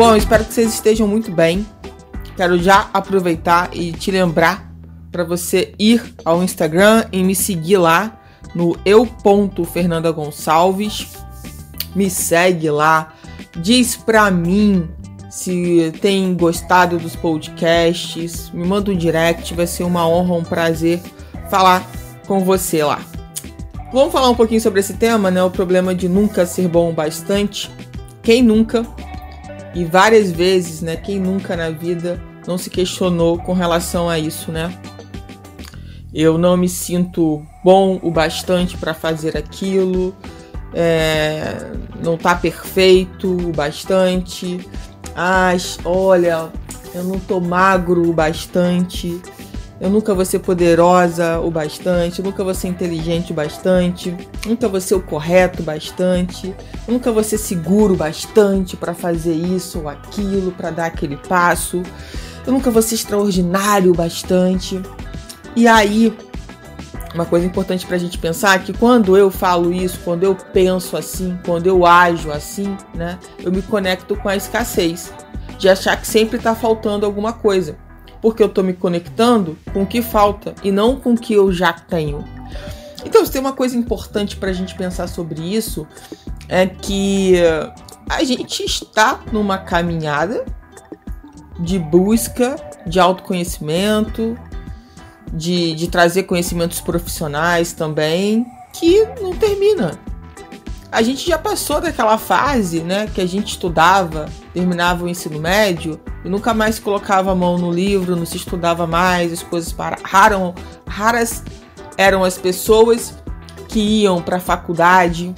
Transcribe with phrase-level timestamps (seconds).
[0.00, 1.66] Bom, espero que vocês estejam muito bem.
[2.34, 4.72] Quero já aproveitar e te lembrar
[5.12, 8.18] para você ir ao Instagram e me seguir lá
[8.54, 11.06] no eu.fernandagonçalves.
[11.94, 13.12] Me segue lá,
[13.58, 14.88] diz pra mim
[15.28, 20.98] se tem gostado dos podcasts, me manda um direct, vai ser uma honra, um prazer
[21.50, 21.86] falar
[22.26, 23.02] com você lá.
[23.92, 25.42] Vamos falar um pouquinho sobre esse tema, né?
[25.42, 27.70] O problema de nunca ser bom bastante.
[28.22, 28.82] Quem nunca
[29.74, 30.96] e várias vezes, né?
[30.96, 34.72] Quem nunca na vida não se questionou com relação a isso, né?
[36.12, 40.14] Eu não me sinto bom o bastante para fazer aquilo,
[40.74, 44.66] é, não tá perfeito o bastante.
[45.14, 45.52] Ah,
[45.84, 46.50] olha,
[46.94, 49.20] eu não tô magro o bastante.
[49.80, 54.14] Eu nunca vou ser poderosa o bastante, nunca vou ser inteligente o bastante,
[54.44, 56.54] nunca vou ser o correto o bastante,
[56.86, 61.82] nunca vou ser seguro o bastante para fazer isso ou aquilo, para dar aquele passo.
[62.46, 64.82] Eu nunca vou ser extraordinário o bastante.
[65.56, 66.14] E aí,
[67.14, 70.36] uma coisa importante para a gente pensar é que quando eu falo isso, quando eu
[70.52, 75.10] penso assim, quando eu ajo assim, né, eu me conecto com a escassez
[75.58, 77.76] de achar que sempre está faltando alguma coisa
[78.20, 81.52] porque eu estou me conectando com o que falta e não com o que eu
[81.52, 82.24] já tenho.
[83.04, 85.86] Então, se tem uma coisa importante para a gente pensar sobre isso,
[86.48, 87.34] é que
[88.08, 90.44] a gente está numa caminhada
[91.58, 94.36] de busca de autoconhecimento,
[95.32, 99.98] de, de trazer conhecimentos profissionais também, que não termina
[100.92, 106.00] a gente já passou daquela fase, né, que a gente estudava, terminava o ensino médio
[106.24, 110.54] e nunca mais colocava a mão no livro, não se estudava mais, as coisas pararam.
[110.86, 111.44] Raras
[111.96, 113.14] eram as pessoas
[113.68, 115.32] que iam para a faculdade.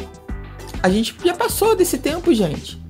[0.82, 2.80] A gente já passou desse tempo, gente.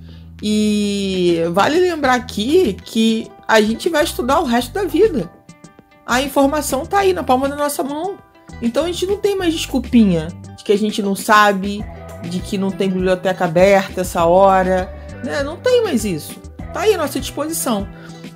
[0.40, 5.30] E vale lembrar aqui que a gente vai estudar o resto da vida.
[6.06, 8.18] A informação tá aí na palma da nossa mão.
[8.60, 11.84] Então a gente não tem mais desculpinha de que a gente não sabe,
[12.24, 14.92] de que não tem biblioteca aberta essa hora,
[15.24, 15.42] né?
[15.42, 16.38] Não tem mais isso.
[16.72, 17.86] Tá aí à nossa disposição.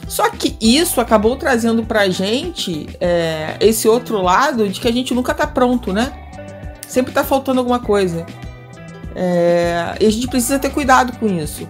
[0.09, 5.13] Só que isso acabou trazendo pra gente é, esse outro lado de que a gente
[5.13, 6.13] nunca tá pronto, né?
[6.87, 8.25] Sempre tá faltando alguma coisa.
[9.15, 11.69] É, e a gente precisa ter cuidado com isso.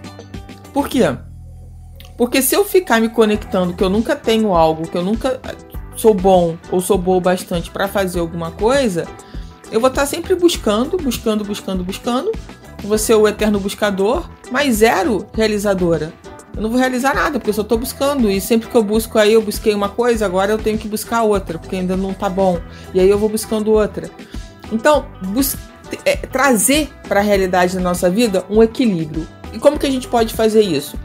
[0.71, 1.15] Por quê?
[2.15, 5.39] Porque se eu ficar me conectando que eu nunca tenho algo, que eu nunca
[5.95, 9.07] sou bom ou sou boa bastante para fazer alguma coisa,
[9.71, 12.31] eu vou estar sempre buscando, buscando, buscando, buscando.
[12.83, 16.13] Vou ser o eterno buscador, mas zero realizadora.
[16.55, 18.29] Eu não vou realizar nada, porque eu só estou buscando.
[18.29, 21.23] E sempre que eu busco aí, eu busquei uma coisa, agora eu tenho que buscar
[21.23, 22.59] outra, porque ainda não tá bom.
[22.93, 24.09] E aí eu vou buscando outra.
[24.71, 25.05] Então,
[26.05, 29.27] é, trazer para a realidade da nossa vida um equilíbrio.
[29.53, 30.97] E como que a gente pode fazer isso?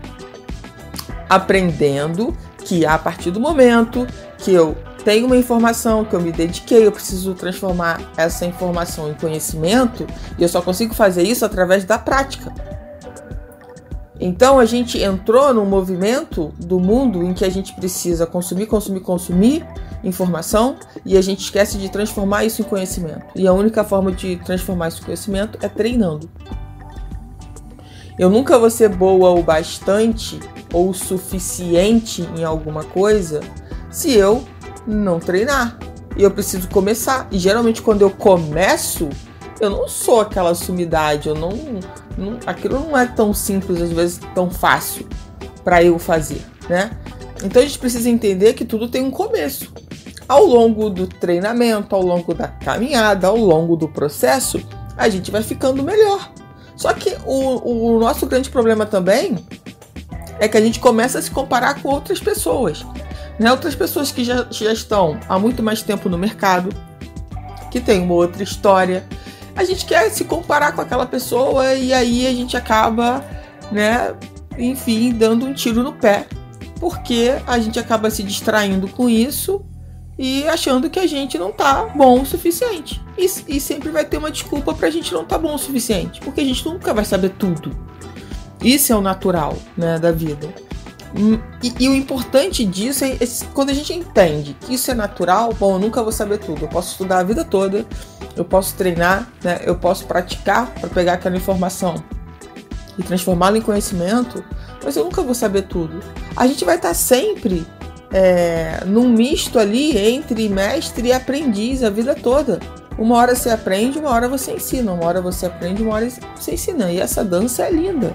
[1.29, 4.07] Aprendendo que a partir do momento
[4.39, 9.15] que eu tenho uma informação que eu me dediquei, eu preciso transformar essa informação em
[9.15, 10.07] conhecimento
[10.39, 12.53] e eu só consigo fazer isso através da prática.
[14.21, 19.01] Então a gente entrou num movimento do mundo em que a gente precisa consumir, consumir,
[19.01, 19.67] consumir
[20.05, 23.25] informação e a gente esquece de transformar isso em conhecimento.
[23.35, 26.31] E a única forma de transformar isso em conhecimento é treinando.
[28.17, 30.39] Eu nunca vou ser boa o bastante
[30.73, 33.41] ou o suficiente em alguma coisa
[33.91, 34.45] se eu
[34.87, 35.79] não treinar.
[36.17, 37.27] E eu preciso começar.
[37.31, 39.09] E geralmente quando eu começo,
[39.61, 41.51] eu não sou aquela sumidade, eu não,
[42.19, 45.07] não aquilo não é tão simples, às vezes tão fácil
[45.63, 46.91] para eu fazer, né?
[47.45, 49.73] Então a gente precisa entender que tudo tem um começo.
[50.29, 54.61] Ao longo do treinamento, ao longo da caminhada, ao longo do processo,
[54.97, 56.33] a gente vai ficando melhor.
[56.77, 59.37] Só que o, o nosso grande problema também
[60.39, 62.85] é que a gente começa a se comparar com outras pessoas.
[63.39, 63.51] Né?
[63.51, 66.71] Outras pessoas que já, já estão há muito mais tempo no mercado,
[67.71, 69.05] que tem uma outra história.
[69.57, 73.25] A gente quer se comparar com aquela pessoa e aí a gente acaba,
[73.71, 74.15] né,
[74.59, 76.27] enfim, dando um tiro no pé,
[76.81, 79.65] porque a gente acaba se distraindo com isso
[80.19, 83.03] e achando que a gente não tá bom o suficiente.
[83.17, 86.41] E, e sempre vai ter uma desculpa pra gente não tá bom o suficiente, porque
[86.41, 87.77] a gente nunca vai saber tudo.
[88.63, 90.49] Isso é o natural, né, da vida.
[91.63, 95.53] E, e, o importante disso é, é, quando a gente entende que isso é natural,
[95.53, 96.65] bom, eu nunca vou saber tudo.
[96.65, 97.85] Eu posso estudar a vida toda,
[98.35, 102.03] eu posso treinar, né, eu posso praticar para pegar aquela informação
[102.97, 104.43] e transformá-la em conhecimento,
[104.83, 106.01] mas eu nunca vou saber tudo.
[106.35, 107.67] A gente vai estar sempre
[108.11, 112.59] é, num misto ali entre mestre e aprendiz a vida toda.
[112.99, 116.55] Uma hora você aprende, uma hora você ensina, uma hora você aprende, uma hora você
[116.55, 116.93] ensina.
[116.93, 118.13] E essa dança é linda.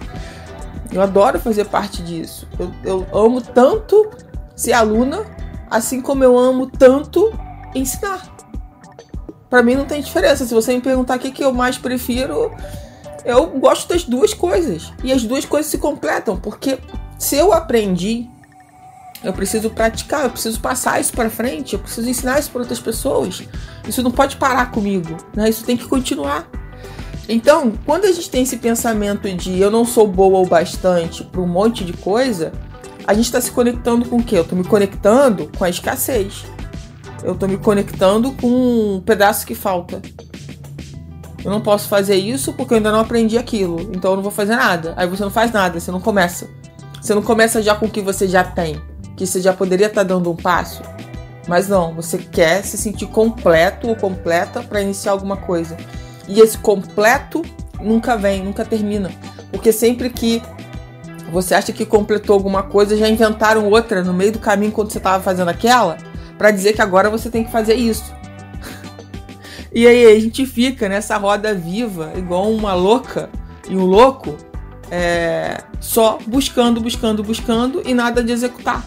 [0.91, 2.47] Eu adoro fazer parte disso.
[2.59, 4.09] Eu, eu amo tanto
[4.55, 5.25] ser aluna,
[5.69, 7.31] assim como eu amo tanto
[7.75, 8.21] ensinar.
[9.49, 10.45] Para mim não tem diferença.
[10.45, 12.51] Se você me perguntar o que, que eu mais prefiro,
[13.23, 14.91] eu gosto das duas coisas.
[15.03, 16.79] E as duas coisas se completam, porque
[17.17, 18.27] se eu aprendi,
[19.23, 22.79] eu preciso praticar, eu preciso passar isso para frente, eu preciso ensinar isso para outras
[22.79, 23.43] pessoas.
[23.87, 25.49] Isso não pode parar comigo, né?
[25.49, 26.47] Isso tem que continuar.
[27.29, 31.41] Então, quando a gente tem esse pensamento de eu não sou boa o bastante para
[31.41, 32.53] um monte de coisa,
[33.05, 34.37] a gente está se conectando com o quê?
[34.37, 36.45] Eu estou me conectando com a escassez.
[37.23, 40.01] Eu estou me conectando com um pedaço que falta.
[41.43, 43.81] Eu não posso fazer isso porque eu ainda não aprendi aquilo.
[43.93, 44.93] Então eu não vou fazer nada.
[44.95, 46.47] Aí você não faz nada, você não começa.
[47.01, 48.81] Você não começa já com o que você já tem.
[49.15, 50.81] Que você já poderia estar tá dando um passo.
[51.47, 55.77] Mas não, você quer se sentir completo ou completa para iniciar alguma coisa.
[56.27, 57.43] E esse completo
[57.81, 59.11] nunca vem, nunca termina.
[59.51, 60.41] Porque sempre que
[61.31, 64.97] você acha que completou alguma coisa, já inventaram outra no meio do caminho quando você
[64.97, 65.97] estava fazendo aquela,
[66.37, 68.13] para dizer que agora você tem que fazer isso.
[69.73, 73.29] e aí a gente fica nessa roda viva, igual uma louca
[73.69, 74.37] e um louco,
[74.89, 78.85] é, só buscando, buscando, buscando e nada de executar.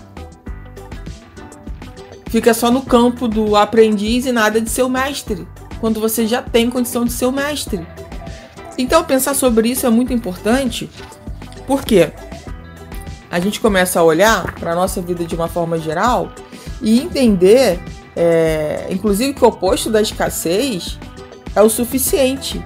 [2.30, 5.46] Fica só no campo do aprendiz e nada de ser o mestre
[5.80, 7.86] quando você já tem condição de ser o mestre.
[8.76, 10.88] Então, pensar sobre isso é muito importante,
[11.66, 12.12] porque
[13.30, 16.32] a gente começa a olhar para a nossa vida de uma forma geral
[16.82, 17.80] e entender,
[18.16, 20.98] é, inclusive, que o oposto da escassez
[21.54, 22.62] é o suficiente.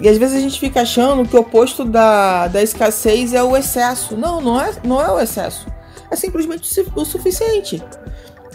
[0.00, 3.56] E às vezes a gente fica achando que o oposto da, da escassez é o
[3.56, 4.16] excesso.
[4.16, 5.66] Não, não é, não é o excesso.
[6.10, 7.82] É simplesmente o suficiente.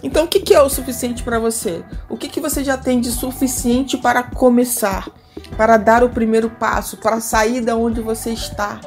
[0.04, 1.82] Então, o que, que é o suficiente para você?
[2.10, 5.10] O que, que você já tem de suficiente para começar,
[5.56, 8.82] para dar o primeiro passo, para sair da onde você está,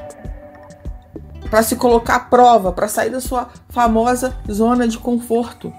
[1.48, 5.72] para se colocar à prova, para sair da sua famosa zona de conforto?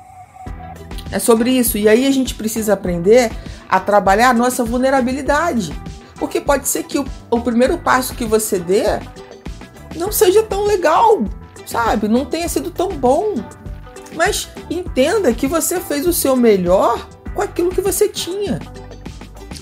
[1.12, 1.78] É sobre isso.
[1.78, 3.31] E aí a gente precisa aprender
[3.69, 5.72] a trabalhar a nossa vulnerabilidade.
[6.16, 8.84] Porque pode ser que o, o primeiro passo que você dê
[9.95, 11.24] não seja tão legal,
[11.66, 12.07] sabe?
[12.07, 13.36] Não tenha sido tão bom.
[14.17, 18.59] Mas entenda que você fez o seu melhor com aquilo que você tinha.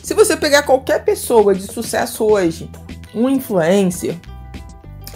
[0.02, 2.72] Se você pegar qualquer pessoa de sucesso hoje,
[3.14, 4.16] um influencer,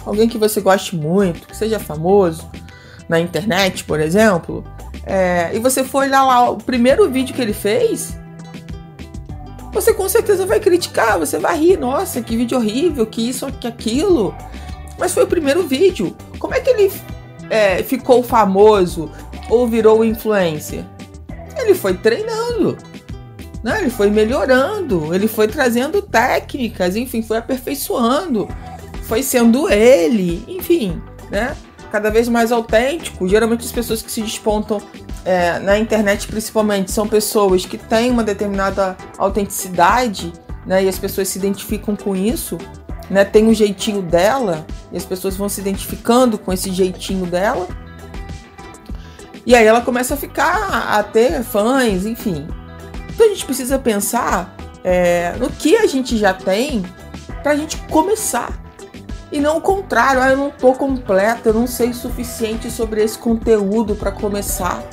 [0.04, 2.50] alguém que você goste muito, que seja famoso
[3.08, 4.62] na internet, por exemplo,
[5.06, 8.18] é, e você for olhar lá o primeiro vídeo que ele fez,
[9.72, 13.66] você com certeza vai criticar, você vai rir, nossa, que vídeo horrível, que isso, que
[13.66, 14.34] aquilo.
[14.98, 16.14] Mas foi o primeiro vídeo.
[16.38, 16.92] Como é que ele
[17.48, 19.10] é, ficou famoso
[19.50, 20.84] ou virou influencer?
[21.58, 22.78] Ele foi treinando,
[23.62, 23.80] né?
[23.80, 28.48] ele foi melhorando, ele foi trazendo técnicas, enfim, foi aperfeiçoando,
[29.02, 31.54] foi sendo ele, enfim, né?
[31.90, 33.28] cada vez mais autêntico.
[33.28, 34.80] Geralmente as pessoas que se despontam
[35.24, 40.32] é, na internet, principalmente, são pessoas que têm uma determinada autenticidade,
[40.64, 40.84] né?
[40.84, 42.56] E as pessoas se identificam com isso,
[43.10, 43.24] né?
[43.24, 47.66] Tem o um jeitinho dela e as pessoas vão se identificando com esse jeitinho dela.
[49.50, 52.46] E aí ela começa a ficar, a ter fãs, enfim.
[53.12, 54.54] Então a gente precisa pensar
[54.84, 56.84] é, no que a gente já tem
[57.42, 58.52] pra gente começar.
[59.32, 63.02] E não o contrário, ah, eu não tô completa, eu não sei o suficiente sobre
[63.02, 64.84] esse conteúdo para começar.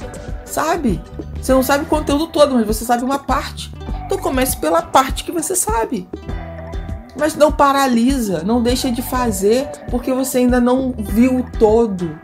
[0.43, 0.99] Sabe?
[1.39, 3.71] Você não sabe o conteúdo todo, mas você sabe uma parte.
[4.07, 6.09] Então comece pela parte que você sabe.
[7.15, 12.19] Mas não paralisa, não deixa de fazer, porque você ainda não viu o todo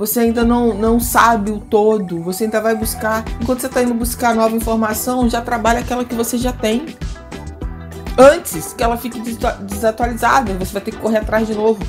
[0.00, 3.22] você ainda não, não sabe o todo, você ainda vai buscar.
[3.38, 6.96] Enquanto você está indo buscar nova informação, já trabalha aquela que você já tem.
[8.16, 9.20] Antes que ela fique
[9.60, 11.84] desatualizada, você vai ter que correr atrás de novo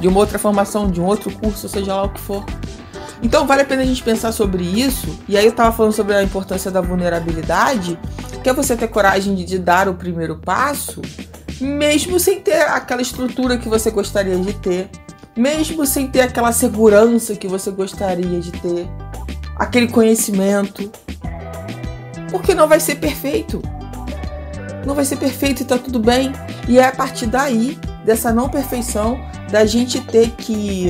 [0.00, 2.44] de uma outra formação, de um outro curso, seja lá o que for.
[3.22, 5.16] Então vale a pena a gente pensar sobre isso.
[5.28, 7.96] E aí eu estava falando sobre a importância da vulnerabilidade,
[8.42, 11.00] que é você ter coragem de, de dar o primeiro passo,
[11.60, 14.90] mesmo sem ter aquela estrutura que você gostaria de ter
[15.36, 18.88] mesmo sem ter aquela segurança que você gostaria de ter,
[19.56, 20.90] aquele conhecimento,
[22.30, 23.62] porque não vai ser perfeito.
[24.86, 26.32] não vai ser perfeito e tá tudo bem.
[26.68, 29.20] E é a partir daí, dessa não perfeição,
[29.50, 30.88] da gente ter que,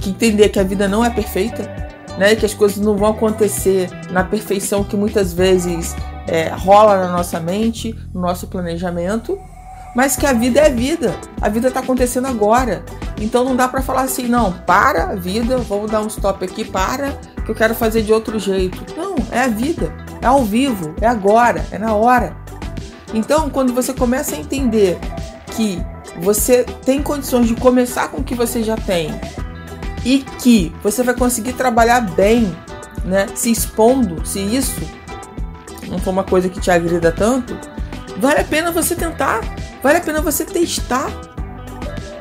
[0.00, 1.62] que entender que a vida não é perfeita,
[2.16, 2.34] né?
[2.34, 5.94] Que as coisas não vão acontecer na perfeição que muitas vezes
[6.26, 9.38] é, rola na nossa mente, no nosso planejamento,
[9.96, 11.18] mas que a vida é vida.
[11.40, 12.84] A vida está acontecendo agora.
[13.18, 16.66] Então não dá para falar assim, não, para a vida, vamos dar um stop aqui,
[16.66, 17.12] para,
[17.42, 18.78] que eu quero fazer de outro jeito.
[18.94, 22.36] Não, é a vida, é ao vivo, é agora, é na hora.
[23.14, 24.98] Então, quando você começa a entender
[25.52, 25.82] que
[26.20, 29.18] você tem condições de começar com o que você já tem
[30.04, 32.54] e que você vai conseguir trabalhar bem,
[33.02, 34.78] né, se expondo, se isso
[35.88, 37.58] não for uma coisa que te agrida tanto,
[38.18, 39.40] vale a pena você tentar,
[39.82, 41.10] vale a pena você testar.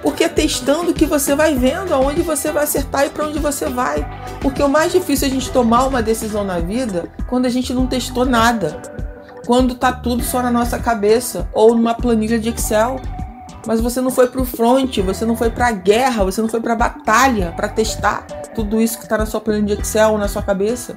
[0.02, 3.68] Porque é testando que você vai vendo aonde você vai acertar e para onde você
[3.68, 4.08] vai.
[4.40, 7.74] Porque o mais difícil é a gente tomar uma decisão na vida quando a gente
[7.74, 8.80] não testou nada.
[9.48, 13.02] Quando tá tudo só na nossa cabeça ou numa planilha de Excel.
[13.66, 16.76] Mas você não foi pro front, você não foi pra guerra, você não foi pra
[16.76, 20.96] batalha para testar tudo isso que tá na sua planilha de Excel, na sua cabeça.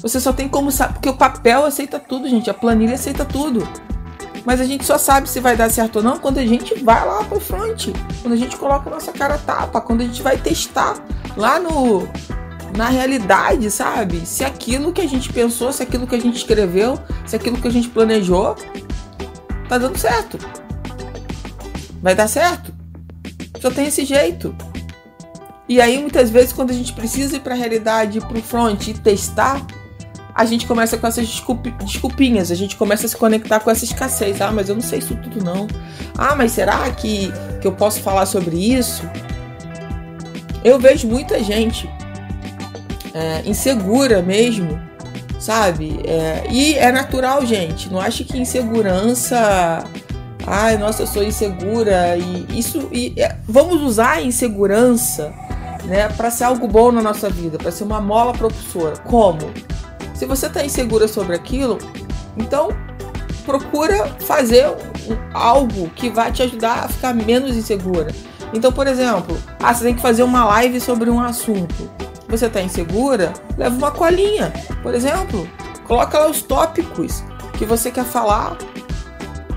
[0.00, 3.66] Você só tem como saber, porque o papel aceita tudo, gente, a planilha aceita tudo.
[4.46, 7.04] Mas a gente só sabe se vai dar certo ou não quando a gente vai
[7.04, 7.88] lá pro front,
[8.22, 10.94] quando a gente coloca a nossa cara tapa, quando a gente vai testar
[11.36, 12.08] lá no
[12.76, 14.24] na realidade, sabe?
[14.24, 17.66] Se aquilo que a gente pensou, se aquilo que a gente escreveu, se aquilo que
[17.66, 18.54] a gente planejou
[19.68, 20.38] tá dando certo.
[22.00, 22.72] Vai dar certo.
[23.60, 24.54] Só tem esse jeito.
[25.68, 28.86] E aí muitas vezes quando a gente precisa ir para a realidade, ir pro front
[28.86, 29.66] e testar,
[30.36, 34.38] a gente começa com essas desculpinhas, a gente começa a se conectar com essa escassez.
[34.42, 35.66] Ah, mas eu não sei isso tudo não.
[36.16, 39.02] Ah, mas será que, que eu posso falar sobre isso?
[40.62, 41.88] Eu vejo muita gente
[43.14, 44.78] é, insegura mesmo,
[45.40, 46.00] sabe?
[46.04, 47.90] É, e é natural, gente.
[47.90, 49.84] Não acho que insegurança.
[50.46, 52.14] Ai, nossa, eu sou insegura.
[52.18, 52.90] E isso.
[52.92, 55.32] E, é, vamos usar a insegurança
[55.84, 58.98] né, para ser algo bom na nossa vida, para ser uma mola propulsora.
[58.98, 59.50] Como?
[60.16, 61.76] Se você está insegura sobre aquilo,
[62.38, 62.68] então
[63.44, 64.66] procura fazer
[65.32, 68.12] algo que vai te ajudar a ficar menos insegura.
[68.54, 71.90] Então, por exemplo, ah, você tem que fazer uma live sobre um assunto.
[72.28, 73.34] Você está insegura?
[73.58, 75.48] Leva uma colinha, por exemplo.
[75.84, 77.22] Coloca lá os tópicos
[77.58, 78.56] que você quer falar.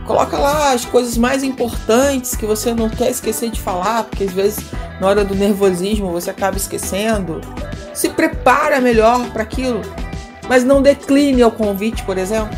[0.05, 4.33] Coloca lá as coisas mais importantes que você não quer esquecer de falar, porque às
[4.33, 4.59] vezes
[4.99, 7.39] na hora do nervosismo você acaba esquecendo.
[7.93, 9.81] Se prepara melhor para aquilo
[10.49, 12.57] mas não decline ao convite, por exemplo,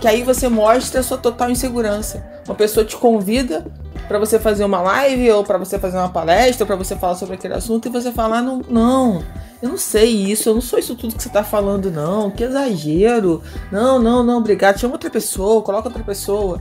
[0.00, 2.26] que aí você mostra a sua total insegurança.
[2.44, 3.64] Uma pessoa te convida
[4.08, 7.36] para você fazer uma live ou para você fazer uma palestra, para você falar sobre
[7.36, 9.24] aquele assunto e você falar não, não,
[9.62, 12.42] eu não sei isso, eu não sou isso tudo que você está falando não, que
[12.42, 13.40] exagero.
[13.70, 14.78] Não, não, não, obrigado.
[14.78, 16.60] Chama outra pessoa, coloca outra pessoa.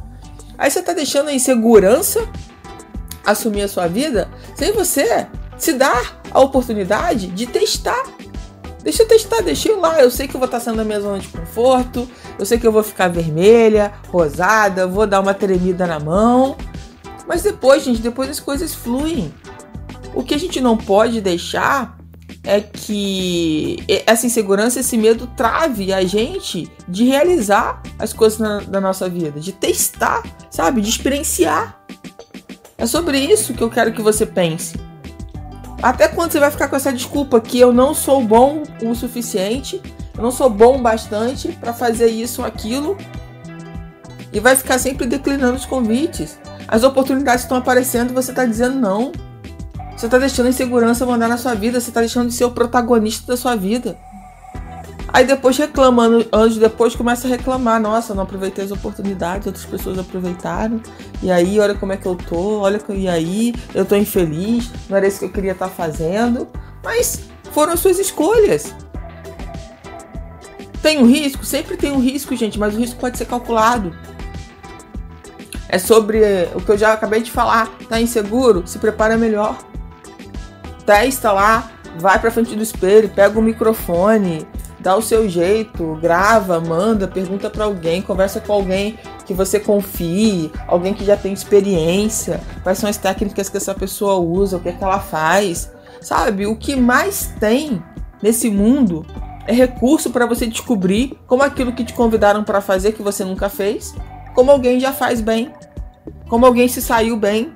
[0.57, 2.29] Aí você está deixando a insegurança
[3.25, 8.03] assumir a sua vida sem você se dar a oportunidade de testar
[8.83, 10.01] Deixa eu testar, deixa eu lá.
[10.01, 12.07] Eu sei que eu vou estar sendo na minha zona de conforto.
[12.37, 16.57] Eu sei que eu vou ficar vermelha, rosada, vou dar uma tremida na mão.
[17.27, 19.33] Mas depois, gente, depois as coisas fluem.
[20.13, 21.97] O que a gente não pode deixar
[22.43, 28.81] é que essa insegurança, esse medo trave a gente de realizar as coisas na, da
[28.81, 30.21] nossa vida, de testar,
[30.51, 30.81] sabe?
[30.81, 31.79] De experienciar.
[32.77, 34.73] É sobre isso que eu quero que você pense.
[35.83, 39.81] Até quando você vai ficar com essa desculpa que eu não sou bom o suficiente,
[40.15, 42.95] eu não sou bom bastante para fazer isso ou aquilo,
[44.31, 46.39] e vai ficar sempre declinando os convites.
[46.69, 49.11] As oportunidades estão aparecendo e você está dizendo não.
[49.97, 52.51] Você está deixando a insegurança mandar na sua vida, você está deixando de ser o
[52.51, 53.97] protagonista da sua vida.
[55.13, 60.00] Aí depois reclamando, anos depois começa a reclamar, nossa, não aproveitei as oportunidades, outras pessoas
[60.00, 60.82] aproveitaram.
[61.22, 64.98] E aí, olha como é que eu tô, olha e aí, eu tô infeliz, não
[64.98, 66.48] era isso que eu queria estar tá fazendo.
[66.84, 68.74] Mas foram suas escolhas.
[70.82, 71.46] Tem um risco?
[71.46, 73.96] Sempre tem um risco, gente, mas o risco pode ser calculado.
[75.70, 76.22] É sobre
[76.55, 77.70] o que eu já acabei de falar.
[77.88, 78.65] Tá inseguro?
[78.65, 79.60] Se prepara melhor.
[80.88, 84.48] Testa lá, vai pra frente do espelho, pega o microfone,
[84.83, 90.51] dá o seu jeito, grava, manda, pergunta para alguém, conversa com alguém que você confie,
[90.67, 94.69] alguém que já tem experiência, quais são as técnicas que essa pessoa usa, o que,
[94.69, 95.71] é que ela faz.
[96.01, 97.81] Sabe, o que mais tem
[98.21, 99.05] nesse mundo
[99.47, 103.47] é recurso para você descobrir como aquilo que te convidaram para fazer que você nunca
[103.47, 103.95] fez,
[104.35, 105.53] como alguém já faz bem,
[106.27, 107.53] como alguém se saiu bem,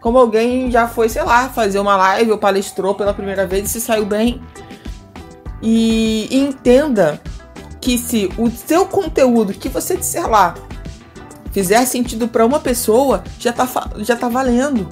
[0.00, 3.72] como alguém já foi, sei lá, fazer uma live ou palestrou pela primeira vez e
[3.72, 4.40] se saiu bem.
[5.62, 7.20] E entenda
[7.80, 10.54] que se o seu conteúdo que você disser lá
[11.52, 14.88] fizer sentido para uma pessoa, já tá, já tá valendo.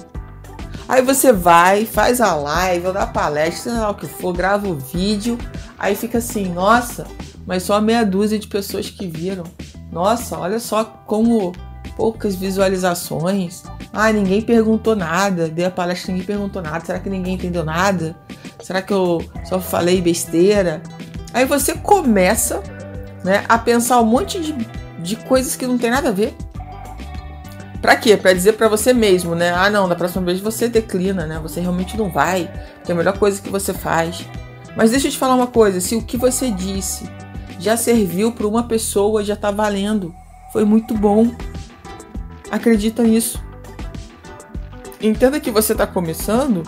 [0.87, 4.67] Aí você vai, faz a live, ou dá palestra, sei lá o que for, grava
[4.67, 5.37] o vídeo,
[5.79, 7.07] aí fica assim, nossa,
[7.45, 9.45] mas só meia dúzia de pessoas que viram.
[9.91, 11.53] Nossa, olha só como
[11.95, 13.63] poucas visualizações.
[13.91, 15.49] Ah, ninguém perguntou nada.
[15.49, 16.85] Dei a palestra, ninguém perguntou nada.
[16.85, 18.15] Será que ninguém entendeu nada?
[18.61, 20.81] Será que eu só falei besteira?
[21.33, 22.61] Aí você começa
[23.23, 24.53] né, a pensar um monte de,
[24.99, 26.35] de coisas que não tem nada a ver.
[27.81, 28.15] Pra quê?
[28.15, 29.51] Pra dizer para você mesmo, né?
[29.51, 31.39] Ah, não, da próxima vez você declina, né?
[31.41, 32.51] Você realmente não vai,
[32.83, 34.27] que é a melhor coisa que você faz.
[34.75, 37.09] Mas deixa eu te falar uma coisa: se o que você disse
[37.59, 40.13] já serviu para uma pessoa, já tá valendo.
[40.53, 41.31] Foi muito bom.
[42.51, 43.41] Acredita nisso.
[44.99, 46.63] Entenda que você tá começando,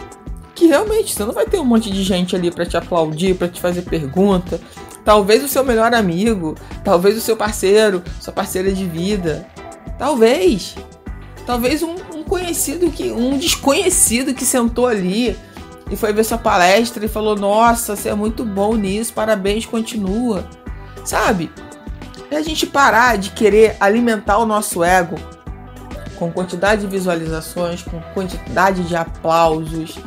[0.55, 3.47] que realmente você não vai ter um monte de gente ali para te aplaudir, para
[3.47, 4.59] te fazer pergunta.
[5.03, 9.47] Talvez o seu melhor amigo, talvez o seu parceiro, sua parceira de vida.
[9.97, 10.75] Talvez.
[11.45, 13.11] Talvez um, um conhecido que.
[13.11, 15.35] um desconhecido que sentou ali
[15.91, 20.47] e foi ver sua palestra e falou: Nossa, você é muito bom nisso, parabéns, continua.
[21.03, 21.51] Sabe?
[22.31, 25.15] É a gente parar de querer alimentar o nosso ego
[26.17, 29.99] com quantidade de visualizações, com quantidade de aplausos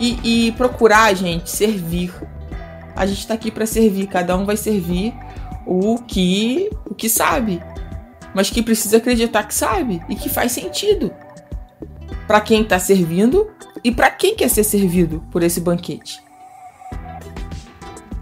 [0.00, 2.12] e, e procurar, gente, servir.
[2.96, 5.14] A gente está aqui para servir, cada um vai servir
[5.66, 7.62] o que o que sabe
[8.34, 11.12] mas que precisa acreditar que sabe e que faz sentido
[12.26, 13.50] para quem está servindo
[13.82, 16.22] e para quem quer ser servido por esse banquete.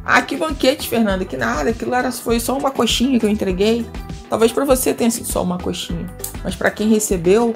[0.04, 3.86] Ah, que banquete, Fernanda, que nada, aquilo era, foi só uma coxinha que eu entreguei.
[4.30, 6.06] Talvez para você tenha sido só uma coxinha,
[6.42, 7.54] mas para quem recebeu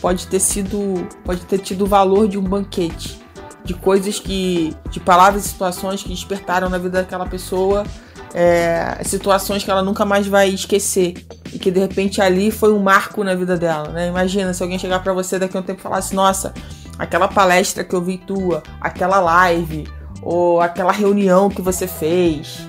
[0.00, 3.20] pode ter sido, pode ter tido o valor de um banquete,
[3.64, 7.84] de coisas que, de palavras e situações que despertaram na vida daquela pessoa
[8.34, 12.80] é, situações que ela nunca mais vai esquecer e que de repente ali foi um
[12.80, 14.08] marco na vida dela, né?
[14.08, 16.52] Imagina se alguém chegar para você daqui a um tempo e falasse: Nossa,
[16.98, 19.86] aquela palestra que eu vi tua, aquela live
[20.20, 22.66] ou aquela reunião que você fez.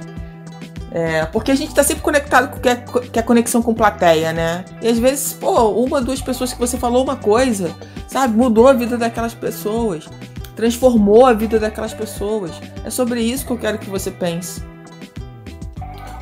[0.91, 4.31] É, porque a gente tá sempre conectado com que é, que é conexão com plateia,
[4.31, 4.63] né?
[4.81, 7.75] E às vezes, pô, uma, duas pessoas que você falou uma coisa,
[8.07, 10.07] sabe, mudou a vida daquelas pessoas,
[10.55, 12.51] transformou a vida daquelas pessoas.
[12.83, 14.61] É sobre isso que eu quero que você pense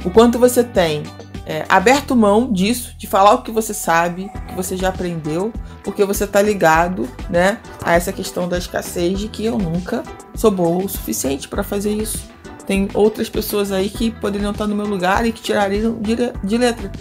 [0.04, 1.04] o quanto você tem
[1.46, 5.52] é, aberto mão disso, de falar o que você sabe, o que você já aprendeu,
[5.84, 10.04] porque você tá ligado, né, a essa questão da escassez de que eu nunca
[10.36, 12.32] sou boa o suficiente para fazer isso.
[12.66, 16.00] Tem outras pessoas aí que poderiam estar no meu lugar e que tirariam
[16.44, 16.92] de letra.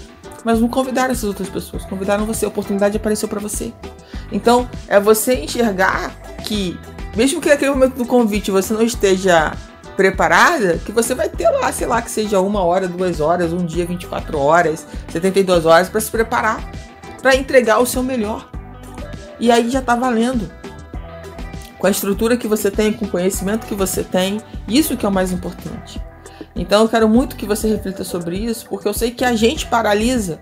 [0.44, 3.72] Mas não convidaram essas outras pessoas, convidaram você, a oportunidade apareceu para você.
[4.32, 6.10] Então, é você enxergar
[6.44, 6.76] que,
[7.14, 9.52] mesmo que naquele momento do convite você não esteja
[9.96, 13.64] preparada, que você vai ter lá, sei lá, que seja uma hora, duas horas, um
[13.64, 16.62] dia, 24 horas, 72 horas para se preparar,
[17.20, 18.48] para entregar o seu melhor.
[19.38, 20.50] E aí já tá valendo.
[21.78, 25.08] Com a estrutura que você tem, com o conhecimento que você tem, isso que é
[25.08, 26.00] o mais importante.
[26.54, 29.66] Então eu quero muito que você reflita sobre isso, porque eu sei que a gente
[29.66, 30.40] paralisa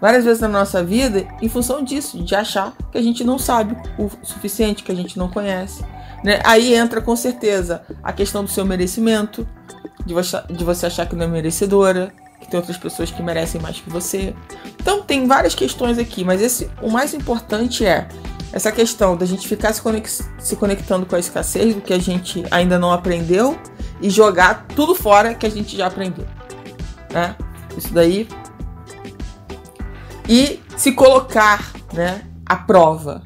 [0.00, 3.76] várias vezes na nossa vida em função disso, de achar que a gente não sabe
[3.98, 5.84] o suficiente, que a gente não conhece.
[6.24, 6.40] Né?
[6.44, 9.46] Aí entra com certeza a questão do seu merecimento,
[10.04, 13.60] de você, de você achar que não é merecedora, que tem outras pessoas que merecem
[13.60, 14.34] mais que você.
[14.80, 18.08] Então tem várias questões aqui, mas esse, o mais importante é
[18.52, 21.98] essa questão da gente ficar se, conex, se conectando com a escassez do que a
[21.98, 23.58] gente ainda não aprendeu
[24.00, 26.26] e jogar tudo fora que a gente já aprendeu.
[27.12, 27.36] Né?
[27.76, 28.28] Isso daí.
[30.28, 33.22] E se colocar né, à prova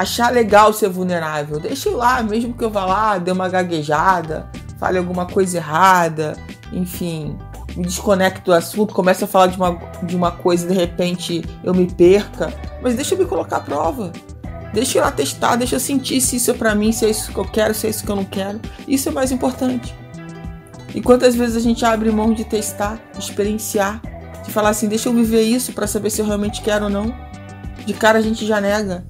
[0.00, 1.60] achar legal ser vulnerável.
[1.60, 6.36] Deixa eu lá, mesmo que eu vá lá, dê uma gaguejada, fale alguma coisa errada,
[6.72, 7.36] enfim,
[7.76, 11.44] me desconecto do assunto, comece a falar de uma, de uma coisa e de repente
[11.62, 12.52] eu me perca.
[12.82, 14.10] Mas deixa eu me colocar à prova.
[14.72, 17.32] Deixa eu lá testar, deixa eu sentir se isso é pra mim, se é isso
[17.32, 18.60] que eu quero, se é isso que eu não quero.
[18.88, 19.94] Isso é mais importante.
[20.94, 24.00] E quantas vezes a gente abre mão de testar, de experienciar,
[24.44, 27.14] de falar assim, deixa eu viver isso para saber se eu realmente quero ou não.
[27.84, 29.09] De cara a gente já nega.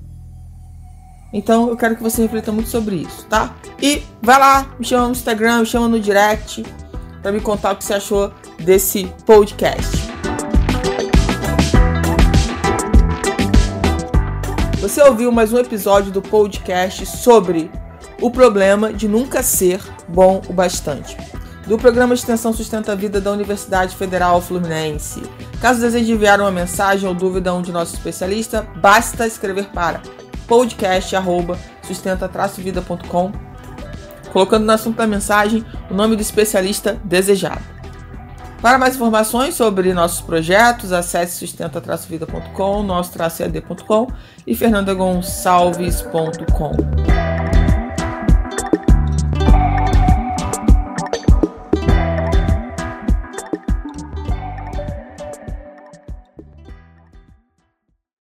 [1.33, 3.55] Então eu quero que você reflita muito sobre isso, tá?
[3.81, 6.65] E vai lá, me chama no Instagram, me chama no direct
[7.23, 10.11] para me contar o que você achou desse podcast.
[14.81, 17.71] Você ouviu mais um episódio do podcast sobre
[18.21, 21.17] o problema de nunca ser bom o bastante.
[21.67, 25.23] Do programa de extensão Sustenta a Vida da Universidade Federal Fluminense.
[25.61, 30.01] Caso deseje enviar uma mensagem ou dúvida a um de nossos especialistas, basta escrever para
[30.51, 33.33] podcast@sustenta-vida.com,
[34.33, 37.63] colocando no assunto da mensagem o nome do especialista desejado.
[38.61, 44.09] Para mais informações sobre nossos projetos, acesse sustenta-vida.com, nosso-ed.com
[44.45, 47.30] e fernandagonçalves.com.